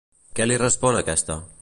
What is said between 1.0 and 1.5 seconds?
aquesta?